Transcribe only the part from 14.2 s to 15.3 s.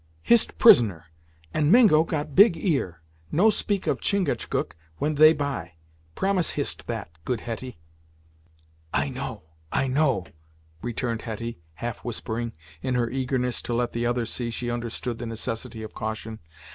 see she understood the